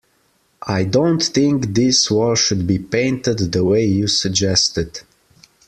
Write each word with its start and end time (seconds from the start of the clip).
I 0.67 0.83
don't 0.85 1.21
think 1.21 1.75
this 1.75 2.09
wall 2.09 2.33
should 2.33 2.65
be 2.65 2.79
painted 2.79 3.37
the 3.51 3.63
way 3.63 3.85
you 3.85 4.07
suggested. 4.07 4.99